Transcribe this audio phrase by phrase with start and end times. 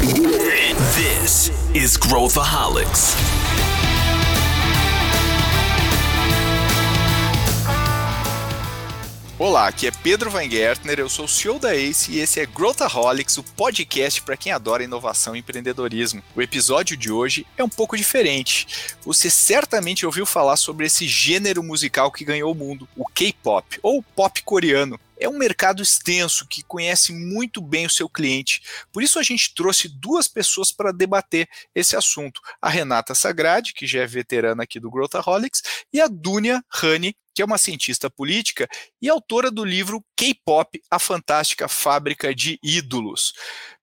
[0.00, 3.14] This is Growthaholics.
[9.38, 13.36] Olá, aqui é Pedro Weingärtner, eu sou o CEO da ACE e esse é Growthaholics,
[13.36, 16.22] o podcast para quem adora inovação e empreendedorismo.
[16.34, 18.94] O episódio de hoje é um pouco diferente.
[19.04, 24.02] Você certamente ouviu falar sobre esse gênero musical que ganhou o mundo, o K-pop, ou
[24.02, 28.62] pop coreano é um mercado extenso que conhece muito bem o seu cliente.
[28.90, 33.86] Por isso a gente trouxe duas pessoas para debater esse assunto: a Renata Sagrade, que
[33.86, 35.62] já é veterana aqui do Growthaholics,
[35.92, 38.68] e a Dunia Rani, que é uma cientista política
[39.00, 43.32] e autora do livro K-Pop, a fantástica fábrica de ídolos,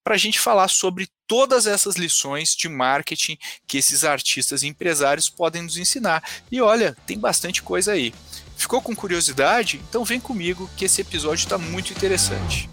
[0.04, 5.30] para a gente falar sobre todas essas lições de marketing que esses artistas e empresários
[5.30, 6.24] podem nos ensinar.
[6.52, 8.14] E olha, tem bastante coisa aí.
[8.58, 9.80] Ficou com curiosidade?
[9.88, 12.68] Então vem comigo que esse episódio está muito interessante.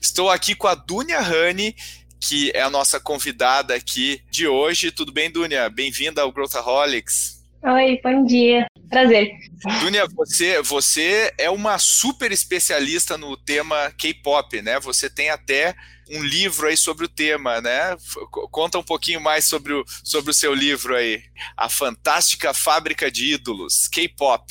[0.00, 1.76] Estou aqui com a Dunia Rani,
[2.18, 4.90] que é a nossa convidada aqui de hoje.
[4.90, 5.68] Tudo bem, Dunia?
[5.68, 7.44] Bem-vinda ao Growthaholics.
[7.62, 8.66] Oi, bom dia.
[8.88, 9.30] Prazer.
[9.80, 14.80] Dunia, você, você é uma super especialista no tema K-pop, né?
[14.80, 15.74] Você tem até
[16.10, 17.96] um livro aí sobre o tema, né?
[18.50, 21.20] Conta um pouquinho mais sobre o, sobre o seu livro aí.
[21.56, 24.44] A Fantástica Fábrica de Ídolos, K-pop.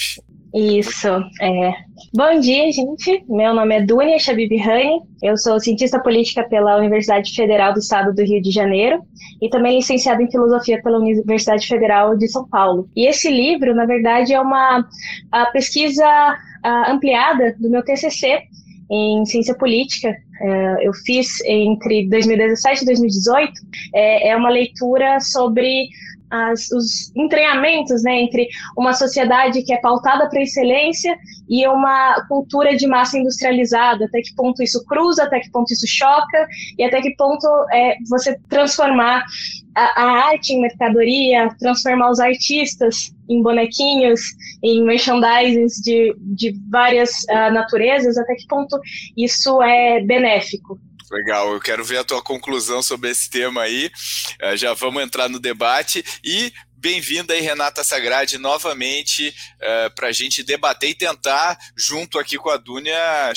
[0.53, 1.07] Isso,
[1.41, 1.73] é.
[2.13, 3.25] Bom dia, gente.
[3.27, 5.01] Meu nome é Dunia Shabib Rani.
[5.21, 9.01] Eu sou cientista política pela Universidade Federal do Estado do Rio de Janeiro
[9.41, 12.87] e também licenciada em filosofia pela Universidade Federal de São Paulo.
[12.95, 14.87] E esse livro, na verdade, é uma
[15.51, 16.05] pesquisa
[16.87, 18.43] ampliada do meu TCC
[18.89, 20.15] em ciência política.
[20.41, 23.51] É, eu fiz entre 2017 e 2018.
[23.93, 25.87] É, é uma leitura sobre
[26.33, 31.15] as, os entranhamentos né, entre uma sociedade que é pautada para excelência
[31.47, 35.87] e uma cultura de massa industrializada, até que ponto isso cruza, até que ponto isso
[35.87, 39.23] choca, e até que ponto é, você transformar
[39.75, 44.21] a, a arte em mercadoria, transformar os artistas em bonequinhos,
[44.63, 48.79] em merchandising de, de várias uh, naturezas, até que ponto
[49.17, 50.79] isso é benéfico.
[51.11, 53.91] Legal, eu quero ver a tua conclusão sobre esse tema aí.
[54.41, 60.09] Uh, já vamos entrar no debate e bem-vinda aí, Renata Sagrade, novamente uh, eh, para
[60.09, 63.31] a gente debater e tentar, junto aqui com a Dunia,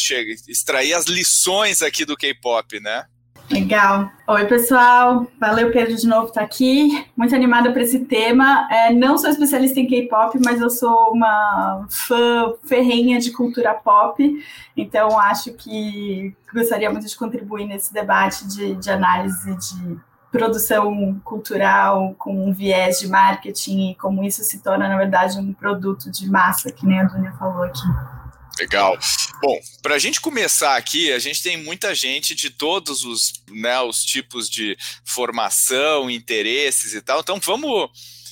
[0.49, 3.05] extrair as lições aqui do K-pop, né?
[3.51, 4.11] Legal.
[4.27, 5.27] Oi, pessoal.
[5.39, 7.07] Valeu, Pedro, de novo estar tá aqui.
[7.17, 8.69] Muito animada para esse tema.
[8.71, 14.45] É, não sou especialista em K-pop, mas eu sou uma fã ferrenha de cultura pop.
[14.77, 19.97] Então, acho que gostaria muito de contribuir nesse debate de, de análise de
[20.33, 25.53] produção cultural com um viés de marketing e como isso se torna, na verdade, um
[25.53, 28.16] produto de massa, que nem a Dunia falou aqui.
[28.59, 28.99] Legal.
[29.41, 33.81] Bom, para a gente começar aqui, a gente tem muita gente de todos os, né,
[33.81, 37.21] os tipos de formação, interesses e tal.
[37.21, 37.91] Então vamos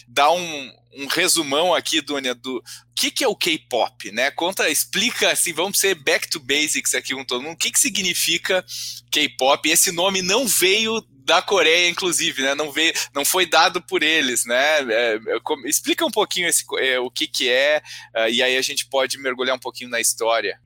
[0.09, 2.63] dar um, um resumão aqui, Dunia, do
[2.95, 4.31] que, que é o K-pop, né?
[4.31, 7.55] Conta, explica assim, vamos ser back to basics aqui com todo mundo.
[7.55, 8.65] O que, que significa
[9.11, 9.69] K-pop?
[9.69, 12.55] Esse nome não veio da Coreia, inclusive, né?
[12.55, 14.81] Não, veio, não foi dado por eles, né?
[14.81, 15.21] É, é
[15.65, 17.81] explica um pouquinho esse, é, o que, que é,
[18.15, 20.59] uh, e aí a gente pode mergulhar um pouquinho na história.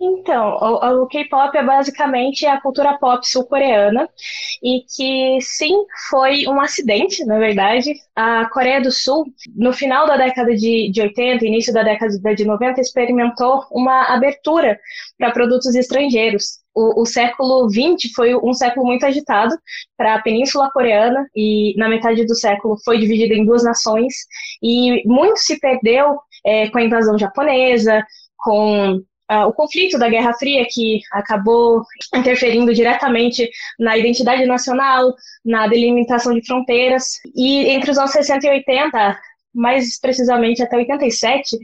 [0.00, 4.08] Então, o, o K-pop é basicamente a cultura pop sul-coreana,
[4.62, 7.94] e que sim, foi um acidente, na verdade.
[8.14, 9.24] A Coreia do Sul,
[9.56, 14.78] no final da década de, de 80, início da década de 90, experimentou uma abertura
[15.16, 19.54] para produtos estrangeiros o, o, século XX foi um século muito agitado
[19.96, 24.14] para a Península Coreana e na metade do século foi dividido em duas nações.
[24.62, 28.04] E muito se perdeu é, com a invasão japonesa,
[28.38, 31.82] com uh, o conflito da Guerra Fria que acabou
[32.14, 37.20] interferindo diretamente na identidade nacional, na delimitação de fronteiras.
[37.36, 39.18] E entre os anos 60 e 80
[39.54, 41.58] mais precisamente até 87,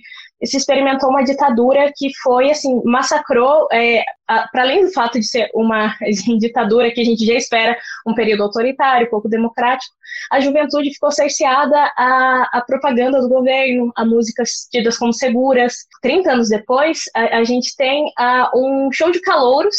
[0.44, 5.50] se experimentou uma ditadura que foi, assim, massacrou, é, para além do fato de ser
[5.52, 7.76] uma assim, ditadura que a gente já espera
[8.06, 9.92] um período autoritário, pouco democrático,
[10.30, 15.86] a juventude ficou cerceada à, à propaganda do governo, a músicas tidas como seguras.
[16.02, 19.76] 30 anos depois, a, a gente tem a, um show de calouros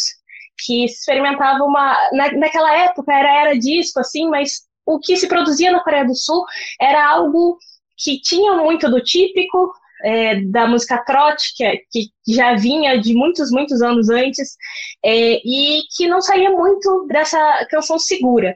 [0.66, 1.96] que experimentava uma...
[2.12, 6.16] Na, naquela época era era disco, assim, mas o que se produzia na Coreia do
[6.16, 6.44] Sul
[6.82, 7.58] era algo
[7.98, 9.72] que tinha muito do típico,
[10.04, 14.56] é, da música trote, que, é, que, já vinha de muitos, muitos anos antes,
[15.04, 18.56] é, e que não saía muito dessa canção segura.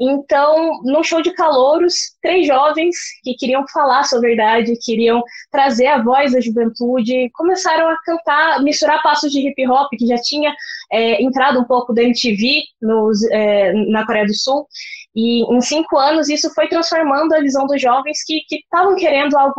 [0.00, 5.22] Então, num show de calouros, três jovens que queriam falar sua verdade, queriam
[5.52, 10.16] trazer a voz da juventude, começaram a cantar, misturar passos de hip hop, que já
[10.16, 10.52] tinha
[10.90, 14.66] é, entrado um pouco da MTV nos, é, na Coreia do Sul,
[15.14, 19.54] e em cinco anos isso foi transformando a visão dos jovens que estavam querendo algo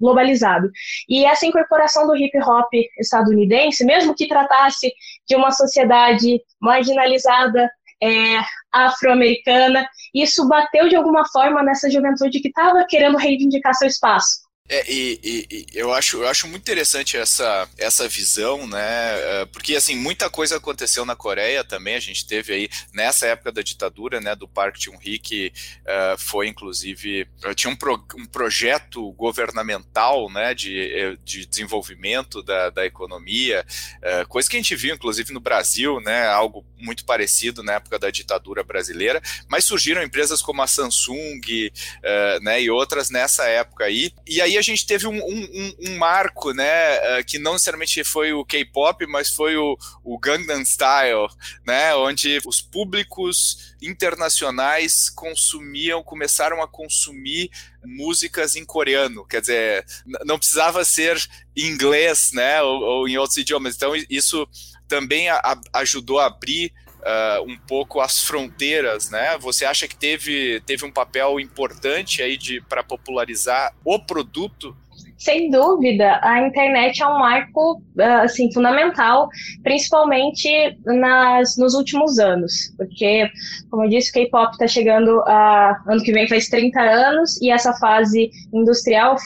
[0.00, 0.70] globalizado.
[1.08, 2.68] E essa incorporação do hip hop
[2.98, 4.92] estadunidense, mesmo que tratasse
[5.28, 7.70] de uma sociedade marginalizada,
[8.02, 8.38] é,
[8.72, 14.47] afro-americana, isso bateu de alguma forma nessa juventude que estava querendo reivindicar seu espaço.
[14.68, 18.80] É, e, e, eu, acho, eu acho muito interessante essa, essa visão, né?
[18.80, 21.94] É, porque assim, muita coisa aconteceu na Coreia também.
[21.94, 26.48] A gente teve aí nessa época da ditadura, né, do Park Chung-hee, que uh, foi
[26.48, 33.64] inclusive tinha um, pro, um projeto governamental, né, de, de desenvolvimento da, da economia,
[34.02, 37.98] uh, coisa que a gente viu inclusive no Brasil, né, algo muito parecido na época
[37.98, 39.22] da ditadura brasileira.
[39.48, 44.12] Mas surgiram empresas como a Samsung, uh, né, e outras nessa época aí.
[44.26, 48.32] E aí a gente teve um, um, um marco, né, uh, que não necessariamente foi
[48.32, 51.28] o K-pop, mas foi o, o Gangnam Style,
[51.66, 57.50] né, onde os públicos internacionais consumiam, começaram a consumir
[57.84, 59.86] músicas em coreano, quer dizer,
[60.24, 61.16] não precisava ser
[61.56, 63.76] em inglês, né, ou, ou, em outros idiomas.
[63.76, 64.46] Então isso
[64.86, 69.36] também a, a, ajudou a abrir uh, um pouco as fronteiras, né?
[69.38, 74.76] Você acha que teve, teve um papel importante aí para popularizar o produto?
[75.18, 79.28] Sem dúvida, a internet é um marco ah, assim fundamental,
[79.64, 80.48] principalmente
[80.84, 83.28] nas, nos últimos anos, porque,
[83.68, 87.50] como eu disse, o K-pop está chegando a ano que vem faz 30 anos e
[87.50, 89.16] essa fase industrial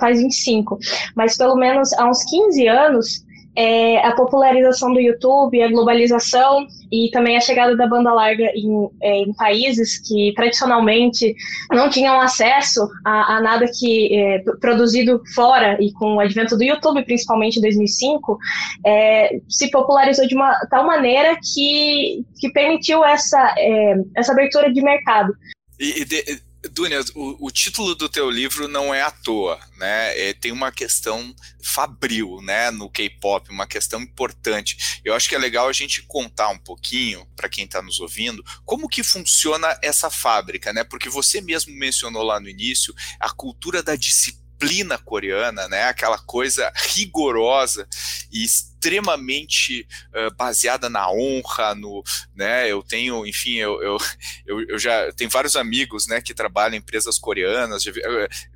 [0.00, 0.78] faz 25,
[1.14, 3.26] mas pelo menos há uns 15 anos
[3.56, 8.88] é, a popularização do YouTube, a globalização e também a chegada da banda larga em,
[9.02, 11.34] é, em países que tradicionalmente
[11.72, 16.62] não tinham acesso a, a nada que é, produzido fora e com o advento do
[16.62, 18.38] YouTube, principalmente em 2005,
[18.84, 24.82] é, se popularizou de uma tal maneira que, que permitiu essa, é, essa abertura de
[24.82, 25.32] mercado.
[25.80, 26.45] E, e de,
[26.76, 30.28] Dunia, o, o, título do teu livro não é à toa, né?
[30.28, 31.34] É, tem uma questão
[31.64, 35.00] fabril, né, no K-pop, uma questão importante.
[35.02, 38.44] Eu acho que é legal a gente contar um pouquinho para quem está nos ouvindo
[38.62, 40.84] como que funciona essa fábrica, né?
[40.84, 45.84] Porque você mesmo mencionou lá no início a cultura da disciplina disciplina coreana, né?
[45.84, 47.86] Aquela coisa rigorosa
[48.32, 52.02] e extremamente uh, baseada na honra, no,
[52.34, 52.70] né?
[52.70, 53.98] Eu tenho, enfim, eu, eu,
[54.46, 57.82] eu, eu já tenho vários amigos, né, que trabalham em empresas coreanas.
[57.82, 57.92] Já,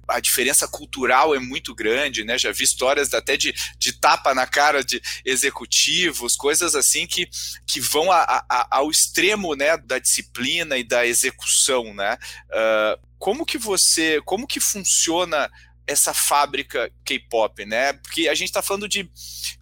[0.08, 2.38] a diferença cultural é muito grande, né?
[2.38, 7.28] Já vi histórias até de, de tapa na cara de executivos, coisas assim que,
[7.66, 12.18] que vão a, a, ao extremo, né, da disciplina e da execução, né?
[12.50, 15.50] Uh, como que você, como que funciona
[15.90, 17.92] essa fábrica K-pop, né?
[17.94, 19.10] Porque a gente está falando de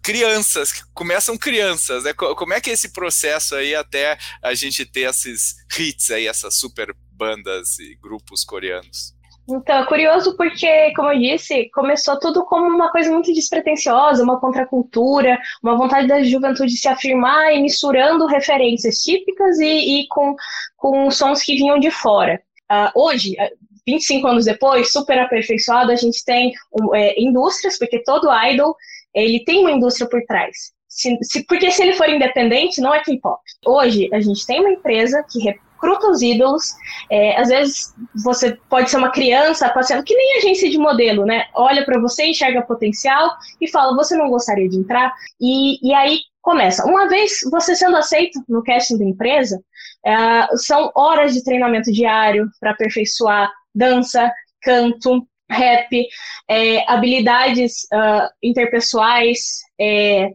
[0.03, 2.13] crianças, que começam crianças, né?
[2.13, 6.57] Como é que é esse processo aí até a gente ter esses hits aí, essas
[6.57, 9.17] super bandas e grupos coreanos?
[9.51, 14.39] Então, é curioso porque, como eu disse, começou tudo como uma coisa muito despretensiosa, uma
[14.39, 20.35] contracultura, uma vontade da juventude de se afirmar e misturando referências típicas e, e com,
[20.77, 22.39] com sons que vinham de fora.
[22.71, 23.35] Uh, hoje,
[23.87, 26.53] 25 anos depois, super aperfeiçoado, a gente tem
[26.93, 28.75] é, indústrias, porque todo idol
[29.13, 30.71] ele tem uma indústria por trás.
[30.87, 33.39] Se, se, porque se ele for independente, não é K-pop.
[33.65, 36.73] Hoje, a gente tem uma empresa que recruta os ídolos.
[37.11, 37.93] É, às vezes,
[38.23, 41.45] você pode ser uma criança passeando, que nem agência de modelo, né?
[41.53, 45.13] Olha para você, enxerga potencial e fala: você não gostaria de entrar?
[45.39, 46.83] E, e aí começa.
[46.85, 49.61] Uma vez você sendo aceito no casting da empresa,
[50.03, 56.07] é, são horas de treinamento diário para aperfeiçoar dança, canto, rap,
[56.47, 60.31] é, habilidades uh, interpessoais, é,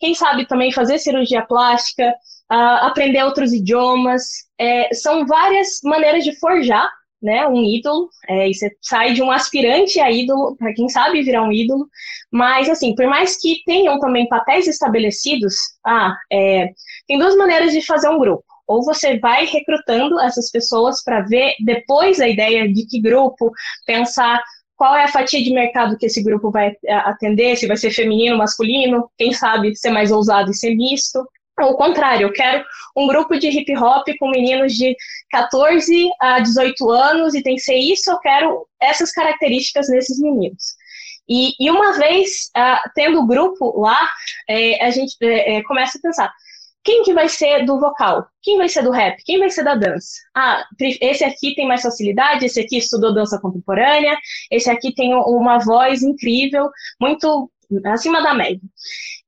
[0.00, 2.14] quem sabe também fazer cirurgia plástica,
[2.50, 4.22] uh, aprender outros idiomas.
[4.58, 6.90] É, são várias maneiras de forjar
[7.22, 11.22] né, um ídolo, é, e você sai de um aspirante a ídolo, para quem sabe
[11.22, 11.88] virar um ídolo,
[12.30, 15.54] mas assim, por mais que tenham também papéis estabelecidos,
[15.86, 16.68] ah, é,
[17.08, 21.54] tem duas maneiras de fazer um grupo ou você vai recrutando essas pessoas para ver
[21.60, 23.50] depois a ideia de que grupo,
[23.86, 24.42] pensar
[24.76, 27.90] qual é a fatia de mercado que esse grupo vai eh, atender, se vai ser
[27.90, 31.24] feminino, masculino, quem sabe ser mais ousado e ser misto.
[31.60, 32.64] Ou o contrário, eu quero
[32.96, 34.96] um grupo de hip hop com meninos de
[35.30, 40.74] 14 a 18 anos e tem que ser isso, eu quero essas características nesses meninos.
[41.28, 44.08] E, e uma vez uh, tendo o grupo lá,
[44.48, 46.32] é, a gente é, começa a pensar,
[46.84, 48.26] quem que vai ser do vocal?
[48.42, 49.16] Quem vai ser do rap?
[49.24, 50.20] Quem vai ser da dança?
[50.34, 54.16] Ah, esse aqui tem mais facilidade, esse aqui estudou dança contemporânea,
[54.50, 56.68] esse aqui tem uma voz incrível,
[57.00, 57.50] muito
[57.86, 58.60] acima da média.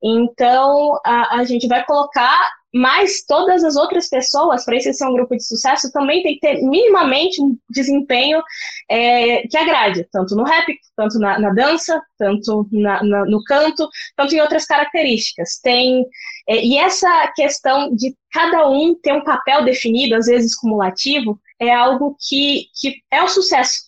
[0.03, 5.13] Então, a, a gente vai colocar mas todas as outras pessoas, para esse ser um
[5.13, 8.41] grupo de sucesso, também tem que ter minimamente um desempenho
[8.89, 10.65] é, que agrade, tanto no rap,
[10.95, 15.59] tanto na, na dança, tanto na, na, no canto, tanto em outras características.
[15.61, 16.05] Tem
[16.47, 21.73] é, e essa questão de cada um ter um papel definido, às vezes cumulativo, é
[21.73, 23.86] algo que, que é o sucesso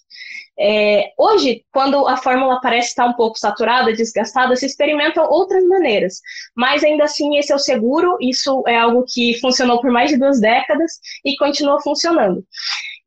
[0.60, 6.20] é, hoje, quando a fórmula parece estar um pouco saturada, desgastada, se experimentam outras maneiras,
[6.54, 10.18] mas ainda assim esse é o seguro, isso é algo que funcionou por mais de
[10.18, 12.44] duas décadas e continua funcionando.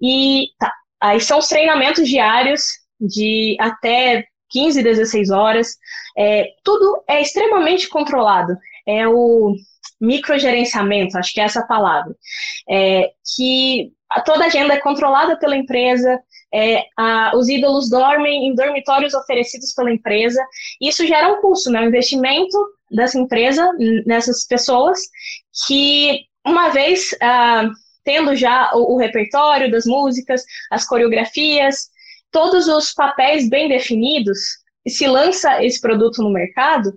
[0.00, 2.64] E tá, aí são os treinamentos diários
[2.99, 5.76] de até 15, 16 horas,
[6.16, 8.56] é, tudo é extremamente controlado,
[8.87, 9.54] é o
[10.00, 12.14] microgerenciamento, acho que é essa palavra,
[12.68, 13.92] é, que
[14.25, 16.18] toda a agenda é controlada pela empresa,
[16.54, 20.44] é, a, os ídolos dormem em dormitórios oferecidos pela empresa.
[20.80, 21.80] Isso gera um custo, né?
[21.80, 22.56] Um investimento
[22.90, 23.71] dessa empresa
[24.06, 25.00] nessas pessoas
[25.66, 27.71] que, uma vez ah,
[28.04, 31.88] tendo já o, o repertório das músicas, as coreografias,
[32.30, 34.38] todos os papéis bem definidos,
[34.88, 36.92] se lança esse produto no mercado,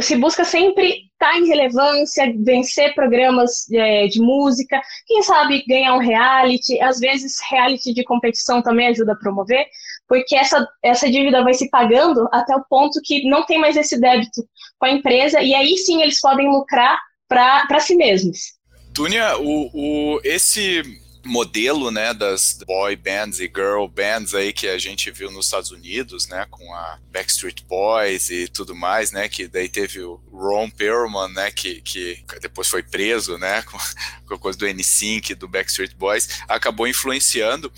[0.00, 5.94] se busca sempre estar tá em relevância, vencer programas é, de música, quem sabe ganhar
[5.94, 9.66] um reality, às vezes reality de competição também ajuda a promover,
[10.08, 14.00] porque essa, essa dívida vai se pagando até o ponto que não tem mais esse
[14.00, 14.42] débito
[14.78, 18.58] com a empresa, e aí sim eles podem lucrar para si mesmos.
[18.92, 20.82] Túnia, o, o, esse
[21.24, 25.70] modelo, né, das boy bands e girl bands aí que a gente viu nos Estados
[25.70, 30.70] Unidos, né, com a Backstreet Boys e tudo mais, né, que daí teve o Ron
[30.70, 33.78] Perlman, né, que, que depois foi preso, né, com,
[34.26, 37.72] com a coisa do NSYNC, do Backstreet Boys, acabou influenciando.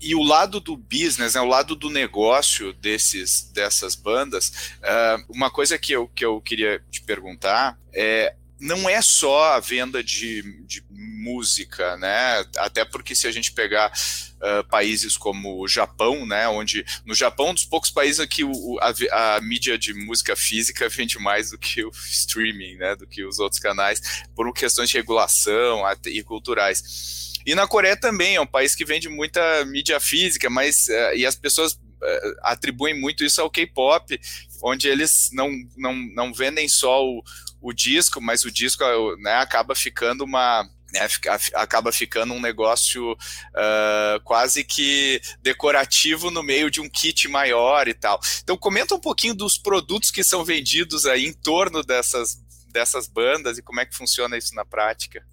[0.00, 5.50] E o lado do business, né, o lado do negócio desses, dessas bandas, uh, uma
[5.50, 10.42] coisa que eu, que eu queria te perguntar é não é só a venda de,
[10.64, 12.44] de música, né?
[12.56, 13.92] Até porque se a gente pegar
[14.36, 16.48] uh, países como o Japão, né?
[16.48, 20.88] Onde no Japão, um dos poucos países que o, a, a, mídia de música física
[20.88, 22.94] vende mais do que o streaming, né?
[22.94, 27.32] Do que os outros canais, por questões de regulação e culturais.
[27.46, 31.26] E na Coreia também é um país que vende muita mídia física, mas uh, e
[31.26, 34.18] as pessoas uh, atribuem muito isso ao K-pop,
[34.62, 37.22] onde eles não, não, não vendem só o,
[37.64, 38.84] o disco, mas o disco
[39.16, 41.08] né, acaba ficando uma né,
[41.54, 47.94] acaba ficando um negócio uh, quase que decorativo no meio de um kit maior e
[47.94, 48.20] tal.
[48.42, 52.36] Então comenta um pouquinho dos produtos que são vendidos aí em torno dessas,
[52.70, 55.24] dessas bandas e como é que funciona isso na prática.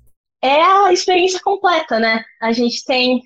[0.41, 2.23] É a experiência completa, né?
[2.41, 3.21] A gente tem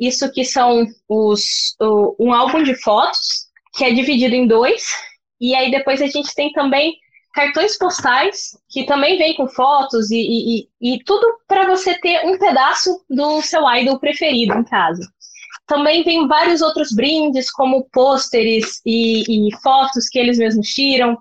[0.00, 4.82] isso que são os o, um álbum de fotos que é dividido em dois
[5.38, 6.96] e aí depois a gente tem também
[7.36, 10.16] cartões postais, que também vem com fotos e,
[10.80, 15.06] e, e tudo para você ter um pedaço do seu idol preferido em casa.
[15.66, 21.18] Também tem vários outros brindes, como pôsteres e, e, fotos que eles mesmos tiram.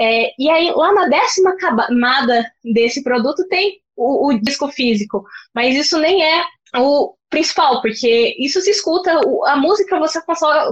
[0.00, 5.22] É, e aí, lá na décima camada desse produto tem o, o, disco físico,
[5.54, 6.44] mas isso nem é
[6.76, 10.18] o principal, porque isso se escuta, a música você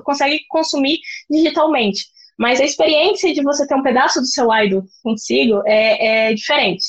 [0.05, 2.07] consegue consumir digitalmente.
[2.39, 6.85] Mas a experiência de você ter um pedaço do seu idol consigo é, é diferente.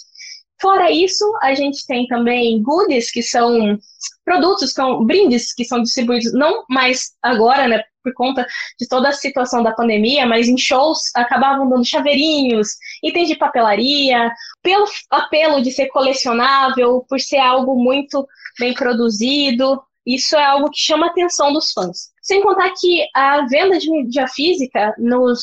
[0.59, 3.77] Fora isso, a gente tem também goodies, que são
[4.25, 8.45] produtos, são brindes que são distribuídos não mais agora, né, por conta
[8.79, 12.69] de toda a situação da pandemia, mas em shows acabavam dando chaveirinhos,
[13.03, 14.31] itens de papelaria,
[14.63, 18.25] pelo apelo de ser colecionável, por ser algo muito
[18.59, 22.11] bem produzido, isso é algo que chama a atenção dos fãs.
[22.27, 25.39] Sem contar que a venda de mídia física nos,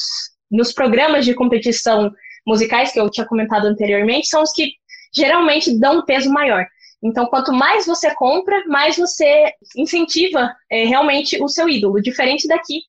[0.50, 2.12] nos programas de competição
[2.47, 4.73] musicais que eu tinha comentado anteriormente são os que
[5.17, 6.67] geralmente dão um peso maior.
[7.03, 12.83] Então, quanto mais você compra, mais você incentiva é, realmente o seu ídolo, diferente daqui.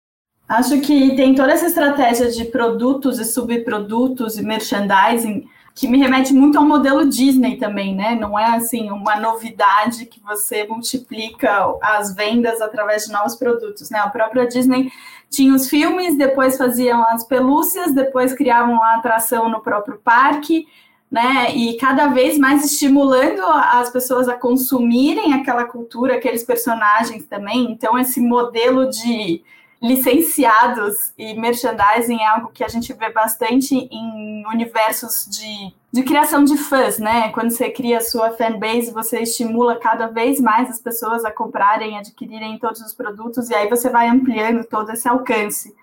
[0.47, 6.33] Acho que tem toda essa estratégia de produtos e subprodutos e merchandising que me remete
[6.33, 8.15] muito ao modelo Disney também, né?
[8.15, 13.99] Não é assim uma novidade que você multiplica as vendas através de novos produtos, né?
[13.99, 14.89] A própria Disney
[15.29, 20.65] tinha os filmes, depois faziam as pelúcias, depois criavam a atração no próprio parque,
[21.11, 21.53] né?
[21.53, 27.69] E cada vez mais estimulando as pessoas a consumirem aquela cultura, aqueles personagens também.
[27.69, 29.43] Então esse modelo de
[29.85, 36.43] licenciados e merchandising é algo que a gente vê bastante em universos de, de criação
[36.43, 37.29] de fãs, né?
[37.29, 41.97] Quando você cria a sua fanbase, você estimula cada vez mais as pessoas a comprarem,
[41.97, 45.75] adquirirem todos os produtos, e aí você vai ampliando todo esse alcance.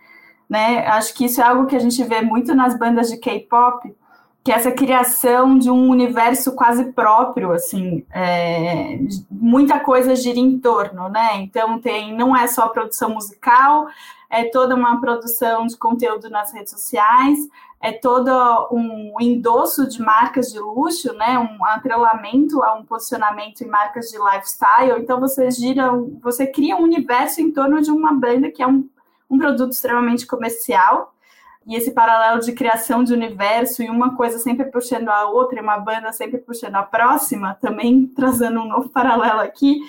[0.50, 0.86] Né?
[0.86, 3.94] Acho que isso é algo que a gente vê muito nas bandas de K-pop,
[4.44, 8.98] que essa criação de um universo quase próprio, assim, é,
[9.30, 11.36] muita coisa gira em torno, né?
[11.36, 13.86] Então tem, não é só produção musical,
[14.28, 17.38] é toda uma produção de conteúdo nas redes sociais,
[17.80, 18.30] é todo
[18.72, 21.38] um endosso de marcas de luxo, né?
[21.38, 25.00] Um atrelamento a um posicionamento em marcas de lifestyle.
[25.00, 28.88] Então você gira, você cria um universo em torno de uma banda que é um,
[29.30, 31.12] um produto extremamente comercial
[31.66, 35.62] e esse paralelo de criação de universo e uma coisa sempre puxando a outra, e
[35.62, 39.80] uma banda sempre puxando a próxima, também trazendo um novo paralelo aqui,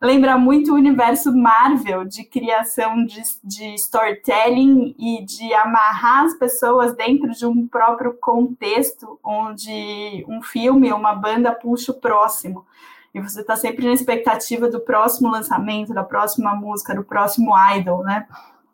[0.00, 6.94] lembra muito o universo Marvel de criação de, de storytelling e de amarrar as pessoas
[6.94, 12.66] dentro de um próprio contexto, onde um filme ou uma banda puxa o próximo.
[13.12, 18.04] E você está sempre na expectativa do próximo lançamento, da próxima música, do próximo idol,
[18.04, 18.26] né?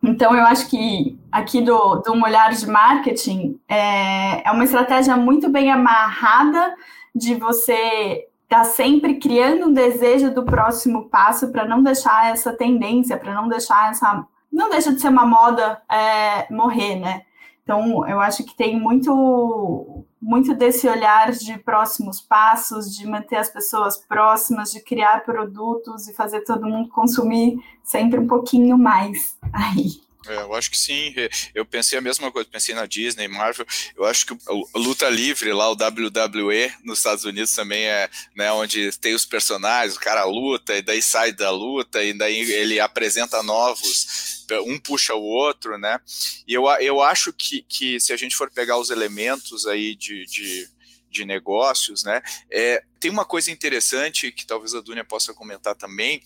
[0.03, 5.17] Então, eu acho que aqui do, do um olhar de marketing é, é uma estratégia
[5.17, 6.75] muito bem amarrada
[7.15, 12.53] de você estar tá sempre criando um desejo do próximo passo para não deixar essa
[12.53, 14.25] tendência, para não deixar essa.
[14.53, 17.23] Não deixa de ser uma moda é, morrer, né?
[17.63, 23.49] Então, eu acho que tem muito, muito desse olhar de próximos passos, de manter as
[23.49, 30.06] pessoas próximas, de criar produtos e fazer todo mundo consumir sempre um pouquinho mais aí.
[30.29, 31.15] É, eu acho que sim.
[31.55, 33.67] Eu pensei a mesma coisa, pensei na Disney, Marvel.
[33.97, 38.53] Eu acho que o, luta livre lá, o WWE nos Estados Unidos também é, né,
[38.53, 42.81] onde tem os personagens, o cara luta e daí sai da luta e daí ele
[42.81, 46.01] apresenta novos, um puxa o outro, né?
[46.47, 50.25] E eu, eu acho que, que se a gente for pegar os elementos aí de,
[50.27, 50.77] de
[51.09, 52.21] de negócios, né?
[52.51, 56.23] É, tem uma coisa interessante que talvez a Dunia possa comentar também,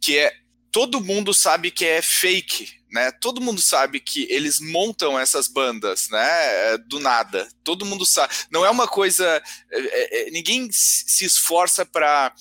[0.00, 0.34] que é
[0.74, 3.10] todo mundo sabe que é fake, né?
[3.10, 6.78] Todo mundo sabe que eles montam essas bandas, né?
[6.86, 7.48] Do nada.
[7.64, 8.32] Todo mundo sabe.
[8.52, 9.42] Não é uma coisa.
[9.72, 12.32] É, é, é ninguém se esforça para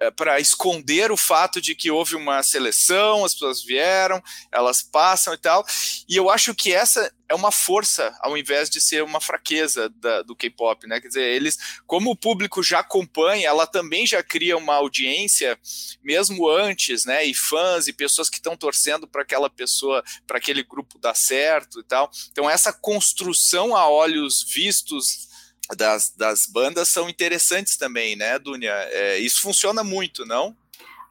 [0.00, 5.32] é, para esconder o fato de que houve uma seleção, as pessoas vieram, elas passam
[5.34, 5.64] e tal.
[6.08, 10.22] E eu acho que essa é uma força ao invés de ser uma fraqueza da,
[10.22, 11.00] do K-pop, né?
[11.00, 15.58] Quer dizer, eles, como o público já acompanha, ela também já cria uma audiência
[16.02, 17.24] mesmo antes, né?
[17.24, 19.50] E fãs e pessoas que estão torcendo para aquela
[20.26, 22.10] para aquele grupo dar certo e tal.
[22.30, 25.28] Então essa construção a olhos vistos
[25.76, 28.72] das, das bandas são interessantes também, né, Dunia?
[28.72, 30.56] É, isso funciona muito, não?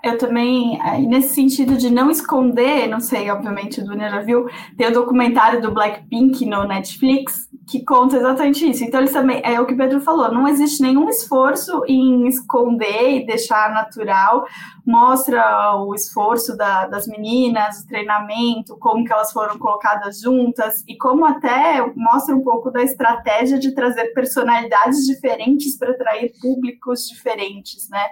[0.04, 4.47] Eu também, nesse sentido de não esconder, não sei, obviamente Dunia já viu,
[4.78, 8.84] tem o documentário do Blackpink no Netflix, que conta exatamente isso.
[8.84, 13.17] Então, eles também, é o que o Pedro falou, não existe nenhum esforço em esconder
[13.17, 14.45] e deixar natural,
[14.86, 20.95] mostra o esforço da, das meninas, o treinamento, como que elas foram colocadas juntas, e
[20.95, 27.89] como até mostra um pouco da estratégia de trazer personalidades diferentes para atrair públicos diferentes,
[27.89, 28.06] né?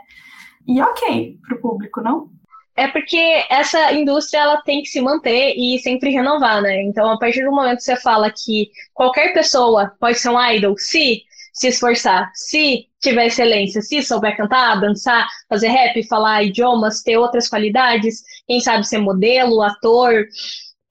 [0.68, 2.30] e ok para o público, não?
[2.78, 6.82] É porque essa indústria ela tem que se manter e sempre renovar, né?
[6.84, 10.78] Então, a partir do momento que você fala que qualquer pessoa pode ser um idol,
[10.78, 11.24] se
[11.56, 17.48] se esforçar, se tiver excelência, se souber cantar, dançar, fazer rap, falar idiomas, ter outras
[17.48, 20.26] qualidades, quem sabe ser modelo, ator,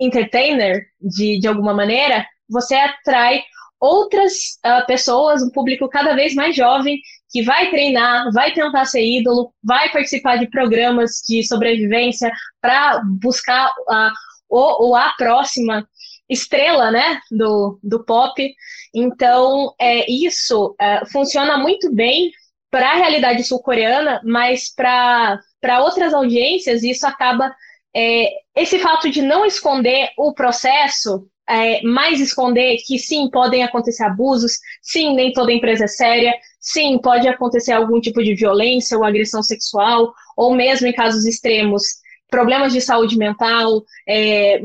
[0.01, 3.43] entertainer de, de alguma maneira, você atrai
[3.79, 4.33] outras
[4.65, 6.99] uh, pessoas, um público cada vez mais jovem
[7.35, 13.73] que vai treinar, vai tentar ser ídolo, vai participar de programas de sobrevivência para buscar
[13.91, 14.13] a,
[14.49, 15.85] ou, ou a próxima
[16.31, 18.55] estrela né, do, do pop.
[18.95, 22.31] Então, é, isso é, funciona muito bem
[22.71, 25.43] para a realidade sul-coreana, mas para
[25.81, 27.53] outras audiências, isso acaba.
[27.97, 34.05] É, esse fato de não esconder o processo é, mais esconder que sim, podem acontecer
[34.05, 39.05] abusos, sim, nem toda empresa é séria, sim, pode acontecer algum tipo de violência ou
[39.05, 41.83] agressão sexual, ou mesmo em casos extremos,
[42.31, 44.61] problemas de saúde mental, é,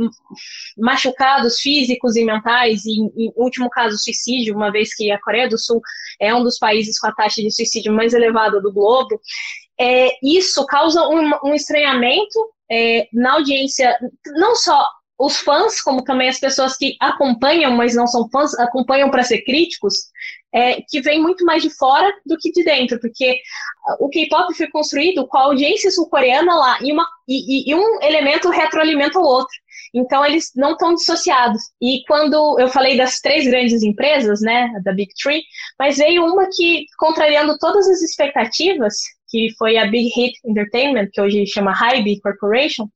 [0.78, 5.58] machucados físicos e mentais, e em último caso, suicídio, uma vez que a Coreia do
[5.58, 5.82] Sul
[6.20, 9.20] é um dos países com a taxa de suicídio mais elevada do globo,
[9.80, 12.39] é, isso causa um, um estranhamento
[12.72, 13.96] é, na audiência,
[14.36, 14.86] não só
[15.19, 19.41] os fãs, como também as pessoas que acompanham, mas não são fãs, acompanham para ser
[19.41, 19.95] críticos,
[20.53, 23.39] é, que vem muito mais de fora do que de dentro, porque
[23.99, 28.49] o K-pop foi construído com a audiência sul-coreana lá e, uma, e, e, um elemento
[28.49, 29.53] retroalimenta o outro.
[29.93, 31.62] Então, eles não estão dissociados.
[31.82, 35.43] E quando eu falei das três grandes empresas, né, da Big Three,
[35.77, 38.95] mas veio uma que, contrariando todas as expectativas,
[39.30, 42.88] que foi a Big Hit Entertainment, que hoje chama Hybe Corporation,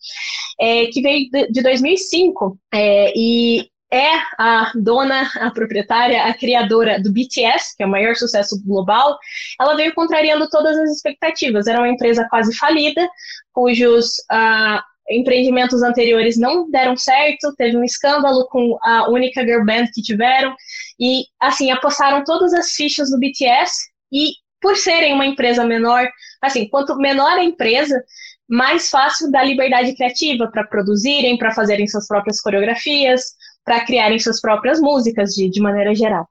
[0.59, 2.57] é, que veio de 2005.
[2.73, 8.15] É, e é a dona, a proprietária, a criadora do BTS, que é o maior
[8.15, 9.19] sucesso global,
[9.61, 11.67] ela veio contrariando todas as expectativas.
[11.67, 13.07] Era uma empresa quase falida,
[13.53, 19.85] cujos uh, empreendimentos anteriores não deram certo, teve um escândalo com a única girl band
[19.93, 20.55] que tiveram,
[20.99, 24.31] e assim, apostaram todas as fichas no BTS, e
[24.63, 26.09] por serem uma empresa menor,
[26.41, 28.01] assim, quanto menor a empresa,
[28.49, 33.33] mais fácil da liberdade criativa para produzirem, para fazerem suas próprias coreografias,
[33.65, 36.27] para criarem suas próprias músicas de, de maneira geral.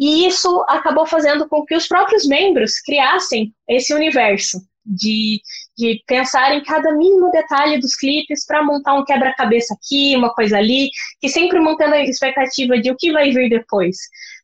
[0.00, 5.40] E isso acabou fazendo com que os próprios membros criassem esse universo de,
[5.76, 10.56] de pensar em cada mínimo detalhe dos clipes para montar um quebra-cabeça aqui, uma coisa
[10.56, 10.88] ali,
[11.22, 13.96] e sempre mantendo a expectativa de o que vai vir depois.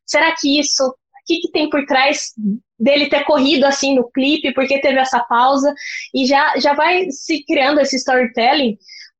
[0.05, 0.95] Será que isso, o
[1.27, 2.33] que, que tem por trás
[2.85, 5.75] dele ter corrido assim no clipe, porque teve essa pausa,
[6.14, 8.77] e já, já vai se criando esse storytelling,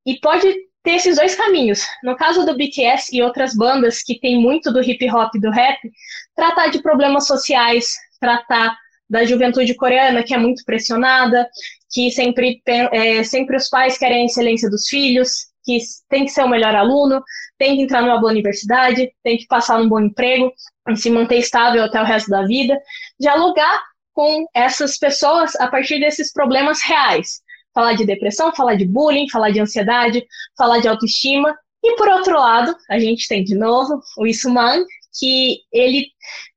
[0.07, 1.83] e pode ter esses dois caminhos.
[2.03, 5.50] No caso do BTS e outras bandas que tem muito do hip hop e do
[5.50, 5.79] rap,
[6.37, 8.77] tratar de problemas sociais, tratar
[9.09, 11.48] da juventude coreana que é muito pressionada,
[11.90, 15.79] que sempre, é, sempre os pais querem a excelência dos filhos, que
[16.11, 17.22] tem que ser o melhor aluno,
[17.59, 20.53] tem que entrar numa boa universidade, tem que passar num bom emprego,
[20.88, 22.79] e se manter estável até o resto da vida.
[23.18, 23.81] Dialogar
[24.12, 27.44] com essas pessoas a partir desses problemas reais
[27.75, 30.25] falar de depressão, falar de bullying, falar de ansiedade,
[30.57, 31.55] falar de autoestima.
[31.83, 34.85] E por outro lado, a gente tem de novo o Isuman,
[35.18, 36.07] que ele,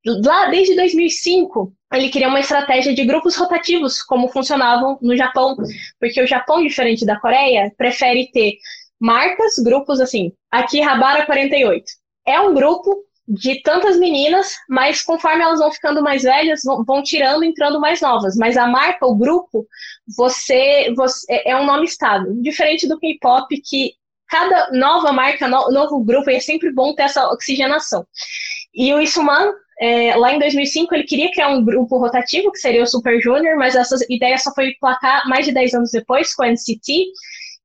[0.05, 5.55] lá desde 2005, ele criou uma estratégia de grupos rotativos, como funcionavam no Japão,
[5.99, 8.53] porque o Japão, diferente da Coreia, prefere ter
[8.99, 11.83] marcas, grupos assim, aqui Rabara 48.
[12.25, 17.03] É um grupo de tantas meninas, mas conforme elas vão ficando mais velhas, vão, vão
[17.03, 18.35] tirando, entrando mais novas.
[18.37, 19.67] Mas a marca, o grupo,
[20.15, 22.33] você, você é, é um nome estável.
[22.41, 23.93] Diferente do K-pop, que
[24.29, 28.05] cada nova marca, no, novo grupo, é sempre bom ter essa oxigenação.
[28.73, 32.83] E o Isuman, é, lá em 2005, ele queria criar um grupo rotativo, que seria
[32.83, 36.43] o Super Junior, mas essa ideia só foi placar mais de 10 anos depois, com
[36.43, 37.05] a NCT,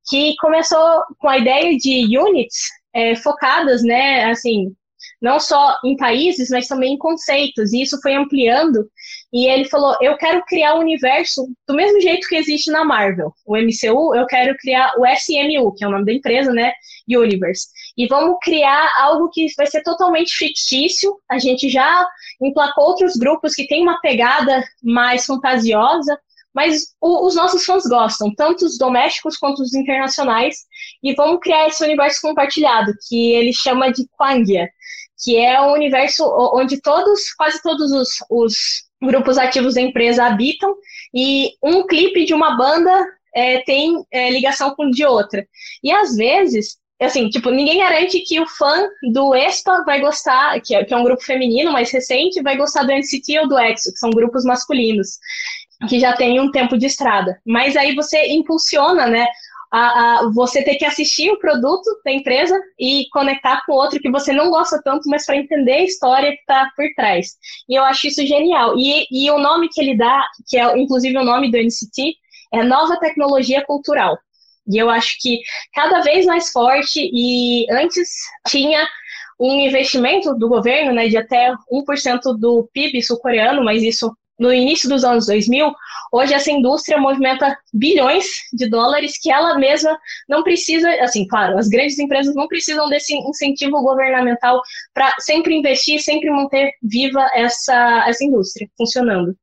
[0.09, 4.73] que começou com a ideia de units é, focadas, né, assim,
[5.23, 8.85] não só em países, mas também em conceitos, e isso foi ampliando.
[9.31, 13.31] E ele falou: Eu quero criar um universo do mesmo jeito que existe na Marvel,
[13.45, 16.73] o MCU, eu quero criar o SMU, que é o nome da empresa, né?
[17.07, 17.67] Universe.
[17.97, 21.15] E vamos criar algo que vai ser totalmente fictício.
[21.31, 22.05] A gente já
[22.41, 26.19] emplacou outros grupos que têm uma pegada mais fantasiosa,
[26.53, 30.57] mas o, os nossos fãs gostam, tanto os domésticos quanto os internacionais,
[31.01, 34.67] e vamos criar esse universo compartilhado, que ele chama de Kwangia
[35.23, 38.55] que é um universo onde todos, quase todos os, os
[39.01, 40.75] grupos ativos da empresa habitam,
[41.13, 43.05] e um clipe de uma banda
[43.35, 45.45] é, tem é, ligação com de outra.
[45.83, 50.75] E às vezes, assim, tipo, ninguém garante que o fã do Espa vai gostar, que
[50.75, 53.91] é, que é um grupo feminino mais recente, vai gostar do NCT ou do EXO,
[53.93, 55.17] que são grupos masculinos
[55.87, 57.37] que já tem um tempo de estrada.
[57.45, 59.27] Mas aí você impulsiona, né,
[59.73, 64.11] a, a, você ter que assistir o produto da empresa e conectar com outro que
[64.11, 67.31] você não gosta tanto, mas para entender a história que está por trás.
[67.67, 68.77] E eu acho isso genial.
[68.77, 72.13] E, e o nome que ele dá, que é inclusive o nome do NCT,
[72.53, 74.15] é Nova Tecnologia Cultural.
[74.71, 75.39] E eu acho que
[75.73, 78.07] cada vez mais forte, e antes
[78.47, 78.87] tinha
[79.39, 84.89] um investimento do governo né, de até 1% do PIB sul-coreano, mas isso no início
[84.89, 85.73] dos anos 2000,
[86.11, 91.67] hoje essa indústria movimenta bilhões de dólares que ela mesma não precisa, assim, claro, as
[91.67, 94.61] grandes empresas não precisam desse incentivo governamental
[94.93, 99.35] para sempre investir, sempre manter viva essa, essa indústria funcionando.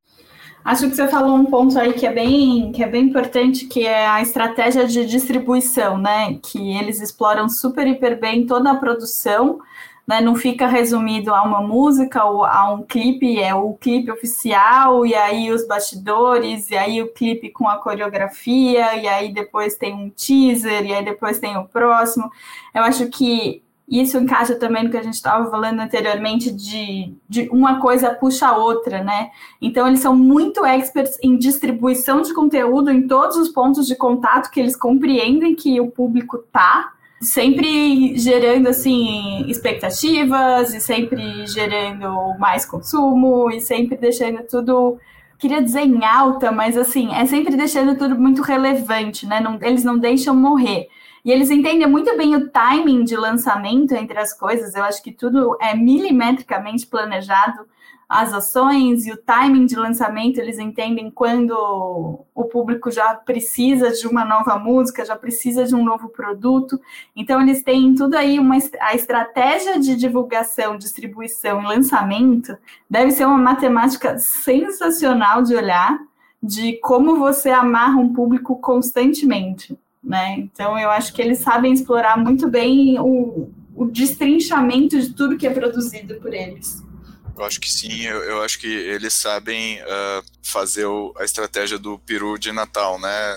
[0.63, 3.83] Acho que você falou um ponto aí que é bem que é bem importante, que
[3.83, 6.37] é a estratégia de distribuição, né?
[6.43, 9.59] Que eles exploram super hiper bem toda a produção
[10.07, 10.21] né?
[10.21, 15.15] Não fica resumido a uma música ou a um clipe, é o clipe oficial, e
[15.15, 20.09] aí os bastidores, e aí o clipe com a coreografia, e aí depois tem um
[20.09, 22.29] teaser, e aí depois tem o próximo.
[22.73, 23.61] Eu acho que
[23.91, 28.47] isso encaixa também no que a gente estava falando anteriormente de, de uma coisa puxa
[28.47, 29.31] a outra, né?
[29.61, 34.49] Então eles são muito experts em distribuição de conteúdo em todos os pontos de contato
[34.49, 42.65] que eles compreendem que o público tá sempre gerando assim expectativas e sempre gerando mais
[42.65, 44.99] consumo e sempre deixando tudo
[45.37, 49.39] queria dizer em alta, mas assim, é sempre deixando tudo muito relevante, né?
[49.39, 50.87] Não, eles não deixam morrer.
[51.25, 54.75] E eles entendem muito bem o timing de lançamento entre as coisas.
[54.75, 57.65] Eu acho que tudo é milimetricamente planejado
[58.11, 64.05] as ações e o timing de lançamento, eles entendem quando o público já precisa de
[64.05, 66.77] uma nova música, já precisa de um novo produto.
[67.15, 72.57] Então, eles têm tudo aí, uma, a estratégia de divulgação, distribuição e lançamento
[72.89, 75.97] deve ser uma matemática sensacional de olhar,
[76.43, 79.79] de como você amarra um público constantemente.
[80.03, 80.35] Né?
[80.37, 85.47] Então, eu acho que eles sabem explorar muito bem o, o destrinchamento de tudo que
[85.47, 86.90] é produzido por eles.
[87.37, 91.77] Eu acho que sim, eu, eu acho que eles sabem uh, fazer o, a estratégia
[91.77, 93.35] do peru de Natal, né?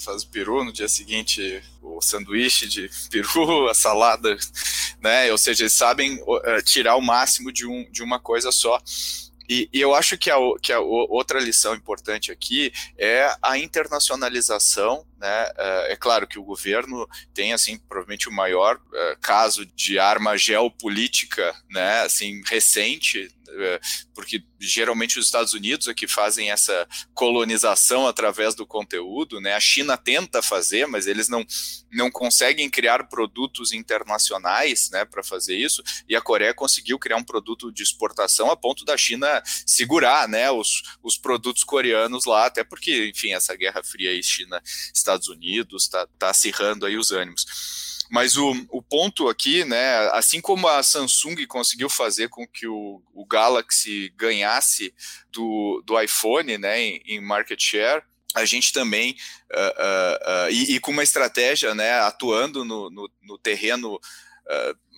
[0.00, 4.36] Faz o peru, no dia seguinte o sanduíche de peru, a salada,
[5.00, 5.30] né?
[5.30, 8.80] Ou seja, eles sabem uh, tirar o máximo de, um, de uma coisa só.
[9.48, 15.06] E, e, eu acho que a, que a outra lição importante aqui é a internacionalização.
[15.16, 15.50] Né?
[15.56, 18.80] É, é claro que o governo tem assim provavelmente o maior
[19.20, 22.00] caso de arma geopolítica, né?
[22.00, 23.30] Assim recente
[24.14, 29.54] porque geralmente os Estados Unidos é que fazem essa colonização através do conteúdo, né?
[29.54, 31.44] A China tenta fazer, mas eles não,
[31.92, 35.82] não conseguem criar produtos internacionais, né, para fazer isso.
[36.08, 40.50] E a Coreia conseguiu criar um produto de exportação a ponto da China segurar, né,
[40.50, 44.62] os, os produtos coreanos lá, até porque, enfim, essa Guerra Fria aí China
[44.94, 47.95] Estados Unidos está tá acirrando aí os ânimos.
[48.10, 53.02] Mas o, o ponto aqui, né, assim como a Samsung conseguiu fazer com que o,
[53.12, 54.94] o Galaxy ganhasse
[55.32, 58.02] do, do iPhone né, em, em market share,
[58.34, 59.16] a gente também,
[59.50, 63.98] uh, uh, uh, e, e, com uma estratégia, né, atuando no, no, no terreno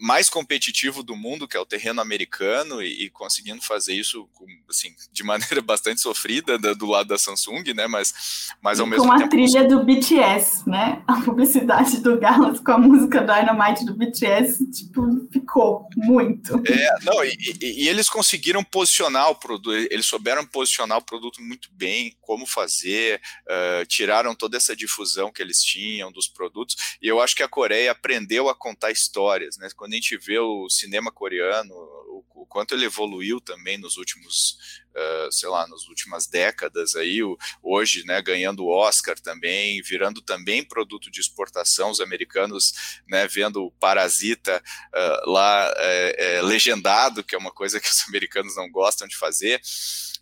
[0.01, 4.47] mais competitivo do mundo, que é o terreno americano, e, e conseguindo fazer isso com,
[4.69, 7.87] assim, de maneira bastante sofrida da, do lado da Samsung, né?
[7.87, 9.21] Mas, mas ao e mesmo com tempo.
[9.21, 11.03] Com a trilha do BTS, né?
[11.07, 16.63] A publicidade do Galaxy com a música Dynamite do BTS, tipo, ficou muito.
[16.67, 21.43] É, não, e, e, e eles conseguiram posicionar o produto, eles souberam posicionar o produto
[21.43, 27.09] muito bem, como fazer, uh, tiraram toda essa difusão que eles tinham dos produtos, e
[27.09, 29.69] eu acho que a Coreia aprendeu a contar histórias, né?
[29.77, 33.97] Quando quando a gente vê o cinema coreano, o, o quanto ele evoluiu também nos
[33.97, 34.59] últimos,
[34.95, 40.21] uh, sei lá, nas últimas décadas aí, o, hoje, né, ganhando o Oscar também, virando
[40.21, 44.63] também produto de exportação, os americanos, né, vendo o Parasita
[44.95, 49.17] uh, lá é, é, legendado, que é uma coisa que os americanos não gostam de
[49.17, 49.59] fazer.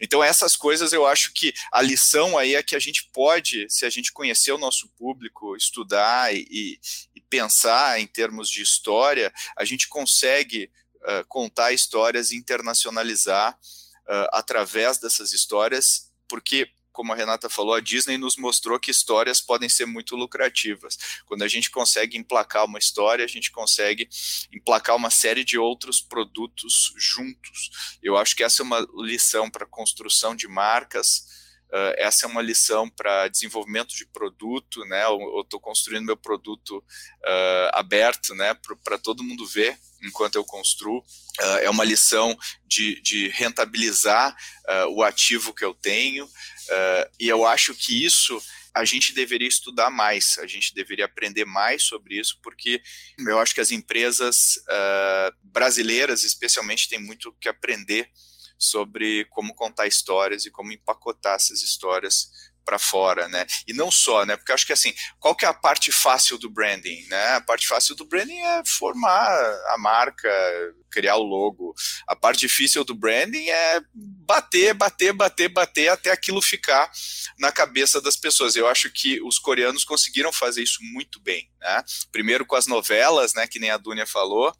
[0.00, 3.84] Então, essas coisas eu acho que a lição aí é que a gente pode, se
[3.84, 6.78] a gente conhecer o nosso público, estudar e,
[7.14, 14.28] e pensar em termos de história, a gente consegue uh, contar histórias e internacionalizar uh,
[14.32, 19.68] através dessas histórias, porque como a Renata falou, a Disney nos mostrou que histórias podem
[19.68, 20.96] ser muito lucrativas.
[21.26, 24.08] Quando a gente consegue emplacar uma história, a gente consegue
[24.50, 27.98] emplacar uma série de outros produtos juntos.
[28.02, 31.35] Eu acho que essa é uma lição para construção de marcas.
[31.72, 35.04] Uh, essa é uma lição para desenvolvimento de produto, né?
[35.04, 38.56] Eu estou construindo meu produto uh, aberto, né?
[38.84, 40.98] Para todo mundo ver enquanto eu construo.
[40.98, 44.36] Uh, é uma lição de, de rentabilizar
[44.90, 46.28] o ativo que eu tenho.
[47.20, 48.40] E eu acho que isso
[48.74, 52.82] a gente deveria estudar mais, a gente deveria aprender mais sobre isso, porque
[53.18, 54.58] eu acho que as empresas
[55.42, 58.10] brasileiras, especialmente, têm muito que aprender
[58.58, 62.30] sobre como contar histórias e como empacotar essas histórias
[62.66, 63.46] para fora, né?
[63.66, 64.36] E não só, né?
[64.36, 67.36] Porque acho que assim, qual que é a parte fácil do branding, né?
[67.36, 69.30] A parte fácil do branding é formar
[69.68, 70.28] a marca,
[70.90, 71.72] criar o logo.
[72.08, 76.90] A parte difícil do branding é bater, bater, bater, bater até aquilo ficar
[77.38, 78.56] na cabeça das pessoas.
[78.56, 81.84] Eu acho que os coreanos conseguiram fazer isso muito bem, né?
[82.10, 83.46] Primeiro com as novelas, né?
[83.46, 84.52] Que nem a Dunia falou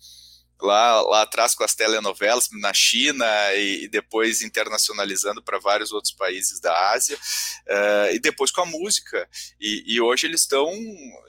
[0.60, 6.12] lá, lá atrás com as telenovelas na China e, e depois internacionalizando para vários outros
[6.12, 9.28] países da Ásia uh, e depois com a música.
[9.60, 10.72] E, e hoje eles estão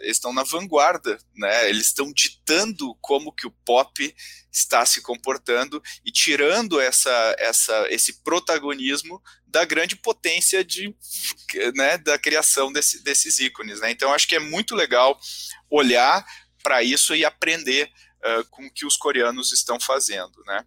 [0.02, 1.70] estão na vanguarda né?
[1.70, 4.16] Eles estão ditando como que o pop
[4.52, 10.94] está se comportando e tirando essa, essa esse protagonismo da grande potência de,
[11.76, 13.92] né, da criação desse, desses ícones né?
[13.92, 15.20] Então acho que é muito legal
[15.70, 16.26] olhar
[16.64, 17.90] para isso e aprender
[18.28, 20.66] uh, com o que os coreanos estão fazendo, né?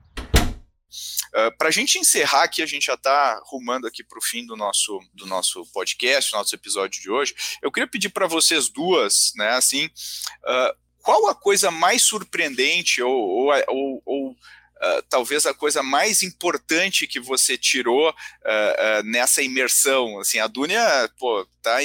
[1.33, 4.45] Uh, para a gente encerrar aqui, a gente já está rumando aqui para o fim
[4.45, 7.33] do nosso, do nosso podcast, nosso episódio de hoje.
[7.59, 13.13] Eu queria pedir para vocês duas, né, assim, uh, qual a coisa mais surpreendente ou,
[13.13, 14.35] ou, ou, ou
[14.83, 20.19] Uh, talvez a coisa mais importante que você tirou uh, uh, nessa imersão.
[20.19, 21.77] Assim, a Dunia, pô, tá,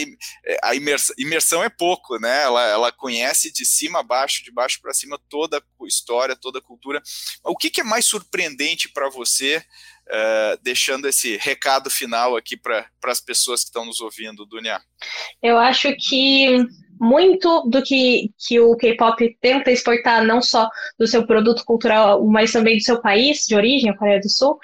[0.64, 2.42] a imersão, imersão é pouco, né?
[2.42, 6.58] Ela, ela conhece de cima a baixo, de baixo para cima toda a história, toda
[6.58, 7.00] a cultura.
[7.44, 9.64] O que, que é mais surpreendente para você?
[10.62, 14.80] deixando esse recado final aqui para as pessoas que estão nos ouvindo, Dunia.
[15.42, 16.66] Eu acho que
[17.00, 22.52] muito do que, que o K-pop tenta exportar, não só do seu produto cultural, mas
[22.52, 24.58] também do seu país de origem, a Coreia do Sul,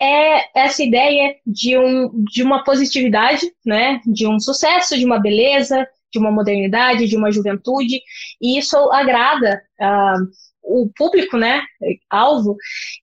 [0.00, 5.86] é essa ideia de, um, de uma positividade, né, de um sucesso, de uma beleza,
[6.12, 8.00] de uma modernidade, de uma juventude,
[8.40, 9.62] e isso agrada.
[9.80, 11.62] Uh, o público, né,
[12.08, 12.56] alvo,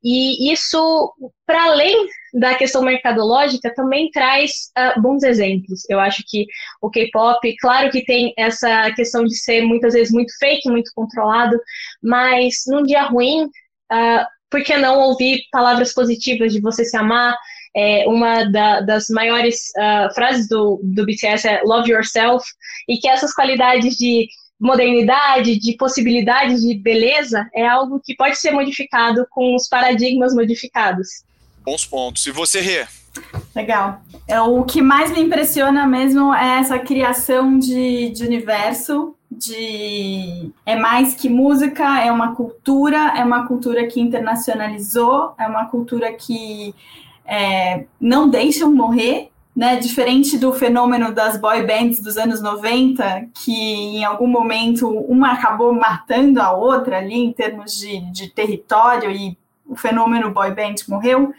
[0.03, 1.13] e isso,
[1.45, 5.81] para além da questão mercadológica, também traz uh, bons exemplos.
[5.89, 6.45] Eu acho que
[6.81, 11.59] o K-pop, claro que tem essa questão de ser muitas vezes muito fake, muito controlado,
[12.01, 17.35] mas num dia ruim, uh, por que não ouvir palavras positivas de você se amar?
[17.75, 22.43] É, uma da, das maiores uh, frases do, do BTS é Love Yourself,
[22.87, 24.27] e que essas qualidades de
[24.59, 31.23] modernidade, de possibilidades de beleza, é algo que pode ser modificado com os paradigmas modificados.
[31.63, 32.25] Bons pontos.
[32.25, 32.87] E você, Rê?
[33.55, 34.01] Legal.
[34.27, 40.75] É, o que mais me impressiona mesmo é essa criação de, de universo, de é
[40.75, 46.73] mais que música, é uma cultura, é uma cultura que internacionalizou, é uma cultura que
[47.25, 53.51] é, não deixam morrer, né, diferente do fenômeno das boy bands dos anos 90, que
[53.97, 59.35] em algum momento uma acabou matando a outra ali em termos de, de território e
[59.65, 61.33] o fenômeno boy band morreu,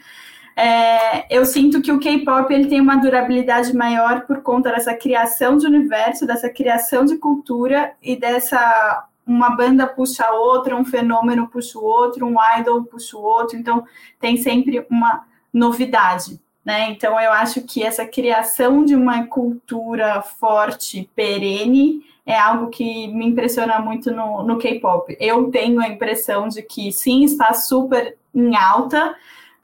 [0.53, 5.55] é, eu sinto que o K-pop ele tem uma durabilidade maior por conta dessa criação
[5.55, 11.47] de universo, dessa criação de cultura e dessa uma banda puxa a outra, um fenômeno
[11.47, 13.85] puxa o outro, um idol puxa o outro, então
[14.19, 16.37] tem sempre uma novidade.
[16.63, 16.91] Né?
[16.91, 23.25] Então, eu acho que essa criação de uma cultura forte, perene, é algo que me
[23.25, 25.17] impressiona muito no, no K-pop.
[25.19, 29.15] Eu tenho a impressão de que, sim, está super em alta.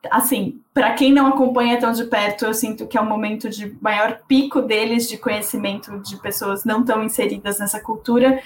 [0.09, 3.75] Assim, para quem não acompanha tão de perto, eu sinto que é um momento de
[3.79, 8.41] maior pico deles de conhecimento de pessoas não tão inseridas nessa cultura,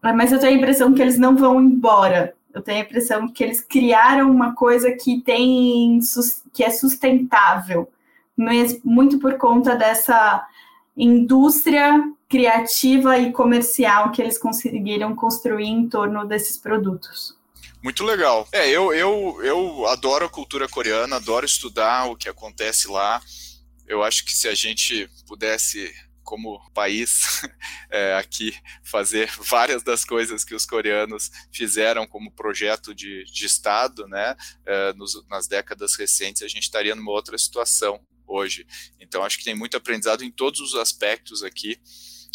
[0.00, 2.34] mas eu tenho a impressão que eles não vão embora.
[2.56, 6.00] Eu tenho a impressão que eles criaram uma coisa que tem
[6.54, 7.86] que é sustentável,
[8.82, 10.42] muito por conta dessa
[10.96, 17.36] indústria criativa e comercial que eles conseguiram construir em torno desses produtos.
[17.82, 18.48] Muito legal.
[18.50, 23.20] É, eu, eu, eu adoro a cultura coreana, adoro estudar o que acontece lá.
[23.86, 25.94] Eu acho que se a gente pudesse
[26.26, 27.42] como país
[27.88, 34.06] é, aqui fazer várias das coisas que os coreanos fizeram como projeto de, de Estado,
[34.08, 34.36] né,
[34.66, 38.66] é, nos, nas décadas recentes, a gente estaria numa outra situação hoje.
[39.00, 41.78] Então, acho que tem muito aprendizado em todos os aspectos aqui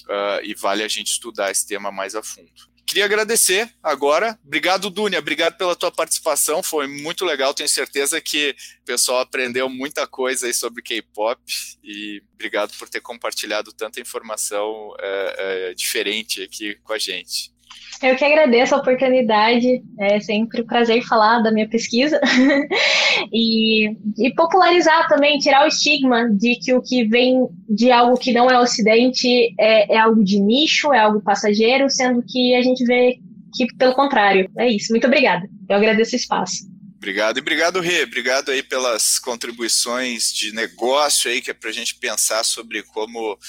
[0.03, 2.70] uh, e vale a gente estudar esse tema mais a fundo.
[2.85, 4.37] Queria agradecer agora.
[4.45, 5.19] Obrigado, Dunia.
[5.19, 6.61] Obrigado pela tua participação.
[6.61, 7.53] Foi muito legal.
[7.53, 11.41] Tenho certeza que o pessoal aprendeu muita coisa aí sobre K-pop.
[11.83, 15.35] E obrigado por ter compartilhado tanta informação é,
[15.69, 17.53] é, diferente aqui com a gente.
[18.01, 22.19] Eu que agradeço a oportunidade, é sempre um prazer falar da minha pesquisa
[23.31, 28.33] e, e, popularizar também, tirar o estigma de que o que vem de algo que
[28.33, 32.83] não é ocidente é, é algo de nicho, é algo passageiro, sendo que a gente
[32.85, 33.19] vê
[33.53, 34.49] que pelo contrário.
[34.57, 34.91] É isso.
[34.91, 35.47] Muito obrigada.
[35.69, 36.71] Eu agradeço o espaço.
[37.01, 37.37] Obrigado.
[37.37, 38.03] E obrigado, Rê.
[38.03, 43.39] Obrigado aí pelas contribuições de negócio aí, que é para a gente pensar sobre como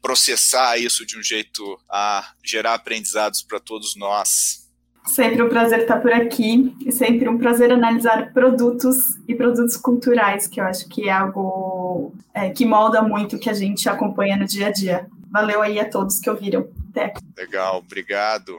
[0.00, 4.66] processar isso de um jeito a gerar aprendizados para todos nós.
[5.06, 10.46] Sempre um prazer estar por aqui e sempre um prazer analisar produtos e produtos culturais,
[10.46, 14.38] que eu acho que é algo é, que molda muito o que a gente acompanha
[14.38, 15.06] no dia a dia.
[15.30, 16.66] Valeu aí a todos que ouviram.
[16.88, 17.12] Até.
[17.36, 18.58] Legal, obrigado.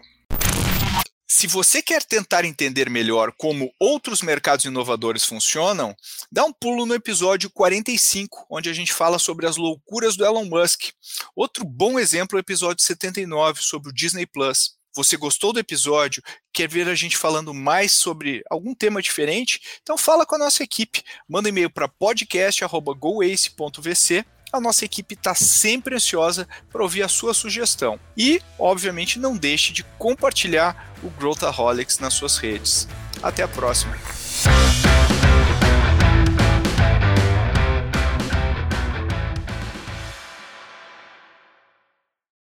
[1.28, 5.96] Se você quer tentar entender melhor como outros mercados inovadores funcionam,
[6.32, 10.46] dá um pulo no episódio 45, onde a gente fala sobre as loucuras do Elon
[10.46, 10.92] Musk.
[11.36, 14.76] Outro bom exemplo é o episódio 79 sobre o Disney Plus.
[14.96, 16.22] Você gostou do episódio?
[16.54, 19.60] Quer ver a gente falando mais sobre algum tema diferente?
[19.82, 21.02] Então fala com a nossa equipe.
[21.28, 28.00] Manda e-mail para podcast@goace.vc a nossa equipe está sempre ansiosa para ouvir a sua sugestão.
[28.16, 32.88] E, obviamente, não deixe de compartilhar o Growthaholics nas suas redes.
[33.22, 33.98] Até a próxima!